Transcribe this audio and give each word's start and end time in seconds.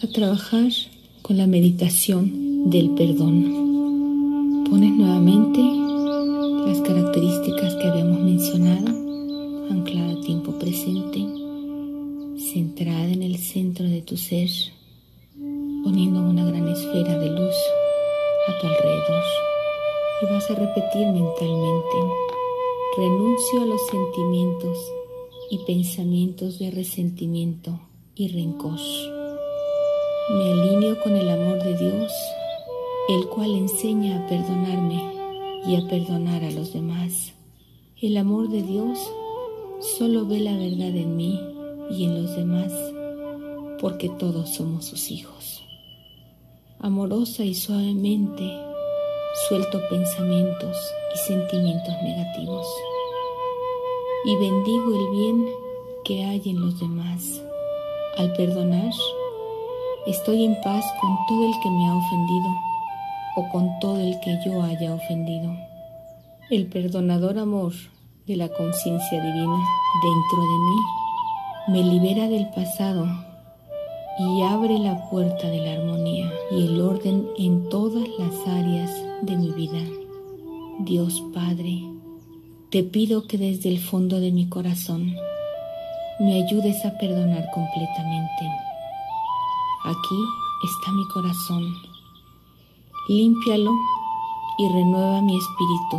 a 0.00 0.06
trabajar 0.06 0.70
con 1.22 1.36
la 1.38 1.48
meditación 1.48 2.70
del 2.70 2.90
perdón. 2.90 4.64
Pones 4.70 4.92
nuevamente 4.92 5.60
las 6.68 6.80
características 6.82 7.74
que 7.74 7.88
habíamos 7.88 8.20
mencionado, 8.20 8.86
anclada 9.70 10.12
a 10.12 10.20
tiempo 10.20 10.56
presente, 10.56 11.18
centrada 12.38 13.08
en 13.08 13.24
el 13.24 13.38
centro 13.38 13.86
de 13.86 14.02
tu 14.02 14.16
ser, 14.16 14.48
poniendo 15.82 16.20
una 16.20 16.44
gran 16.44 16.68
esfera 16.68 17.18
de 17.18 17.30
luz 17.30 17.56
a 18.46 18.60
tu 18.60 18.66
alrededor. 18.68 19.24
Y 20.22 20.26
vas 20.32 20.48
a 20.48 20.54
repetir 20.54 21.08
mentalmente, 21.08 21.96
renuncio 22.96 23.62
a 23.62 23.66
los 23.66 23.80
sentimientos 23.90 24.78
y 25.50 25.58
pensamientos 25.66 26.60
de 26.60 26.70
resentimiento 26.70 27.80
y 28.14 28.28
rencor 28.28 28.78
me 30.30 30.52
alineo 30.52 31.00
con 31.00 31.16
el 31.16 31.28
amor 31.30 31.62
de 31.62 31.74
Dios, 31.74 32.12
el 33.08 33.26
cual 33.28 33.54
enseña 33.54 34.18
a 34.18 34.28
perdonarme 34.28 35.02
y 35.66 35.76
a 35.76 35.88
perdonar 35.88 36.44
a 36.44 36.50
los 36.50 36.72
demás. 36.72 37.32
El 38.00 38.16
amor 38.16 38.48
de 38.48 38.62
Dios 38.62 38.98
solo 39.80 40.26
ve 40.26 40.40
la 40.40 40.52
verdad 40.52 40.94
en 40.94 41.16
mí 41.16 41.40
y 41.90 42.04
en 42.04 42.22
los 42.22 42.36
demás, 42.36 42.72
porque 43.80 44.08
todos 44.08 44.50
somos 44.50 44.84
sus 44.84 45.10
hijos. 45.10 45.62
Amorosa 46.78 47.44
y 47.44 47.54
suavemente 47.54 48.52
suelto 49.48 49.80
pensamientos 49.88 50.76
y 51.14 51.18
sentimientos 51.26 51.94
negativos 52.02 52.66
y 54.24 54.36
bendigo 54.36 54.94
el 54.94 55.10
bien 55.16 55.48
que 56.04 56.24
hay 56.24 56.42
en 56.46 56.60
los 56.60 56.78
demás. 56.80 57.42
Al 58.16 58.32
perdonar, 58.32 58.92
Estoy 60.08 60.42
en 60.42 60.58
paz 60.62 60.86
con 61.02 61.18
todo 61.26 61.44
el 61.44 61.52
que 61.62 61.68
me 61.68 61.86
ha 61.86 61.94
ofendido 61.94 62.48
o 63.36 63.46
con 63.50 63.78
todo 63.78 64.00
el 64.00 64.18
que 64.20 64.38
yo 64.42 64.62
haya 64.62 64.94
ofendido. 64.94 65.54
El 66.48 66.66
perdonador 66.66 67.38
amor 67.38 67.74
de 68.26 68.36
la 68.36 68.48
conciencia 68.48 69.22
divina 69.22 69.58
dentro 70.02 70.40
de 70.40 70.58
mí 70.64 70.76
me 71.68 71.92
libera 71.92 72.26
del 72.30 72.48
pasado 72.48 73.06
y 74.18 74.42
abre 74.44 74.78
la 74.78 75.10
puerta 75.10 75.50
de 75.50 75.58
la 75.58 75.72
armonía 75.74 76.32
y 76.52 76.64
el 76.64 76.80
orden 76.80 77.28
en 77.36 77.68
todas 77.68 78.08
las 78.18 78.48
áreas 78.48 78.90
de 79.20 79.36
mi 79.36 79.50
vida. 79.50 79.82
Dios 80.78 81.22
Padre, 81.34 81.82
te 82.70 82.82
pido 82.82 83.26
que 83.26 83.36
desde 83.36 83.68
el 83.68 83.78
fondo 83.78 84.20
de 84.20 84.32
mi 84.32 84.48
corazón 84.48 85.14
me 86.18 86.42
ayudes 86.42 86.82
a 86.86 86.96
perdonar 86.96 87.50
completamente 87.50 88.67
Aquí 89.84 90.24
está 90.64 90.92
mi 90.92 91.06
corazón. 91.08 91.74
Límpialo 93.08 93.72
y 94.58 94.68
renueva 94.68 95.20
mi 95.22 95.36
espíritu, 95.36 95.98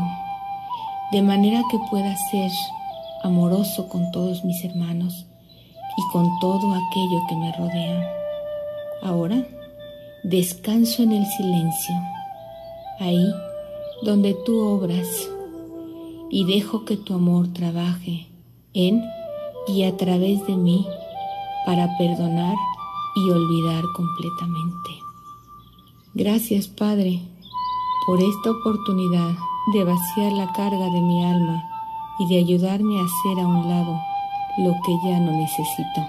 de 1.11 1.21
manera 1.21 1.63
que 1.71 1.80
pueda 1.89 2.16
ser 2.30 2.52
amoroso 3.23 3.88
con 3.88 4.11
todos 4.11 4.44
mis 4.44 4.63
hermanos 4.66 5.25
y 5.97 6.11
con 6.11 6.27
todo 6.39 6.73
aquello 6.73 7.25
que 7.27 7.36
me 7.36 7.52
rodea. 7.53 8.13
Ahora 9.02 9.47
descanso 10.23 11.03
en 11.03 11.14
el 11.14 11.25
silencio, 11.25 11.95
ahí 12.99 13.33
donde 14.03 14.33
tú 14.45 14.59
obras, 14.59 15.08
y 16.30 16.45
dejo 16.45 16.86
que 16.86 16.97
tu 16.97 17.16
amor 17.16 17.53
trabaje 17.53 18.27
en 18.73 19.03
y 19.67 19.83
a 19.83 19.97
través 19.97 20.45
de 20.45 20.55
mí 20.55 20.86
para 21.66 21.97
perdonar 21.97 22.55
y 23.19 23.31
olvidar 23.31 23.83
completamente. 23.95 24.89
Gracias 26.13 26.67
Padre 26.67 27.21
por 28.05 28.21
esta 28.21 28.52
oportunidad 28.52 29.35
de 29.73 29.83
vaciar 29.83 30.31
la 30.31 30.52
carga 30.53 30.85
de 30.89 31.02
mi 31.02 31.23
alma 31.23 31.63
y 32.19 32.27
de 32.27 32.39
ayudarme 32.39 32.99
a 32.99 33.03
hacer 33.03 33.39
a 33.39 33.47
un 33.47 33.69
lado 33.69 33.99
lo 34.58 34.73
que 34.85 34.93
ya 35.03 35.19
no 35.19 35.31
necesito. 35.31 36.02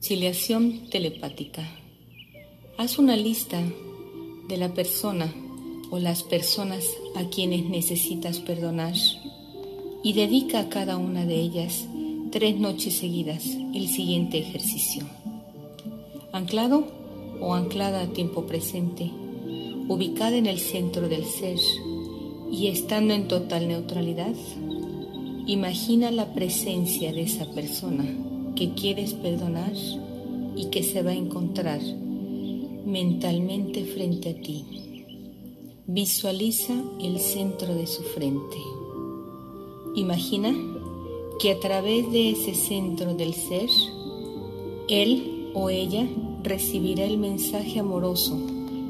Ciliación 0.00 0.90
telepática. 0.90 1.62
Haz 2.76 2.98
una 2.98 3.16
lista 3.16 3.60
de 4.48 4.56
la 4.56 4.74
persona 4.74 5.32
o 5.90 5.98
las 5.98 6.22
personas 6.22 6.84
a 7.16 7.24
quienes 7.28 7.64
necesitas 7.64 8.40
perdonar 8.40 8.94
y 10.04 10.12
dedica 10.12 10.60
a 10.60 10.68
cada 10.68 10.98
una 10.98 11.24
de 11.24 11.40
ellas 11.40 11.86
tres 12.30 12.60
noches 12.60 12.94
seguidas 12.94 13.46
el 13.74 13.88
siguiente 13.88 14.38
ejercicio. 14.38 15.02
Anclado 16.30 16.86
o 17.40 17.54
anclada 17.54 18.02
a 18.02 18.06
tiempo 18.08 18.44
presente, 18.44 19.10
ubicada 19.88 20.36
en 20.36 20.46
el 20.46 20.58
centro 20.58 21.08
del 21.08 21.24
ser 21.24 21.58
y 22.52 22.66
estando 22.66 23.14
en 23.14 23.28
total 23.28 23.66
neutralidad, 23.66 24.34
imagina 25.46 26.10
la 26.10 26.34
presencia 26.34 27.12
de 27.12 27.22
esa 27.22 27.50
persona 27.52 28.04
que 28.54 28.74
quieres 28.74 29.14
perdonar 29.14 29.72
y 30.54 30.66
que 30.66 30.82
se 30.82 31.02
va 31.02 31.12
a 31.12 31.14
encontrar 31.14 31.80
mentalmente 32.84 33.84
frente 33.84 34.30
a 34.30 34.34
ti. 34.34 34.64
Visualiza 35.86 36.74
el 37.00 37.18
centro 37.18 37.74
de 37.74 37.86
su 37.86 38.02
frente. 38.02 38.58
Imagina 39.96 40.52
que 41.38 41.52
a 41.52 41.60
través 41.60 42.10
de 42.10 42.30
ese 42.30 42.54
centro 42.54 43.14
del 43.14 43.32
ser, 43.32 43.70
él 44.88 45.50
o 45.54 45.70
ella 45.70 46.08
recibirá 46.42 47.04
el 47.04 47.16
mensaje 47.16 47.78
amoroso 47.78 48.36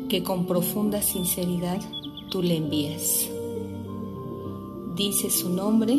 que 0.08 0.22
con 0.22 0.46
profunda 0.46 1.02
sinceridad 1.02 1.80
tú 2.30 2.42
le 2.42 2.56
envías. 2.56 3.28
Dice 4.96 5.28
su 5.28 5.50
nombre, 5.50 5.94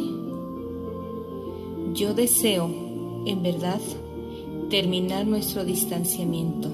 yo 1.94 2.16
deseo, 2.16 2.68
en 3.28 3.44
verdad, 3.44 3.82
terminar 4.72 5.28
nuestro 5.28 5.66
distanciamiento. 5.66 6.70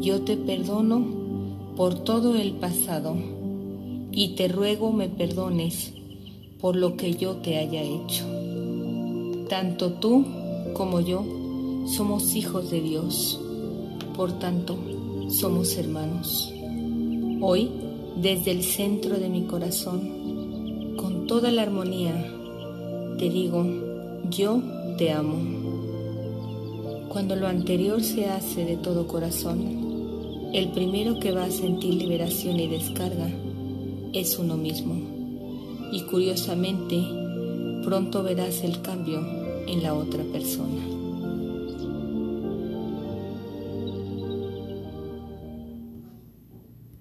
Yo 0.00 0.22
te 0.22 0.36
perdono 0.36 1.04
por 1.76 1.96
todo 2.04 2.36
el 2.36 2.52
pasado 2.52 3.16
y 4.12 4.36
te 4.36 4.46
ruego 4.46 4.92
me 4.92 5.08
perdones 5.08 5.92
por 6.60 6.76
lo 6.76 6.96
que 6.96 7.14
yo 7.14 7.36
te 7.36 7.58
haya 7.58 7.82
hecho. 7.82 8.24
Tanto 9.48 9.92
tú 9.94 10.24
como 10.74 11.00
yo 11.00 11.24
somos 11.86 12.34
hijos 12.34 12.70
de 12.70 12.80
Dios, 12.80 13.40
por 14.16 14.38
tanto 14.38 14.76
somos 15.28 15.76
hermanos. 15.76 16.52
Hoy, 17.40 17.70
desde 18.16 18.50
el 18.50 18.62
centro 18.62 19.18
de 19.18 19.28
mi 19.28 19.44
corazón, 19.44 20.94
con 20.96 21.26
toda 21.26 21.50
la 21.50 21.62
armonía, 21.62 22.14
te 23.18 23.30
digo, 23.30 23.64
yo 24.28 24.62
te 24.98 25.12
amo. 25.12 25.38
Cuando 27.08 27.34
lo 27.36 27.48
anterior 27.48 28.02
se 28.02 28.26
hace 28.26 28.64
de 28.64 28.76
todo 28.76 29.08
corazón, 29.08 30.50
el 30.52 30.68
primero 30.72 31.18
que 31.18 31.32
va 31.32 31.44
a 31.44 31.50
sentir 31.50 31.94
liberación 31.94 32.60
y 32.60 32.66
descarga 32.66 33.30
es 34.12 34.38
uno 34.38 34.56
mismo 34.56 35.19
y 35.92 36.02
curiosamente 36.02 37.04
pronto 37.84 38.22
verás 38.22 38.62
el 38.62 38.80
cambio 38.80 39.20
en 39.66 39.82
la 39.82 39.94
otra 39.94 40.22
persona. 40.24 40.99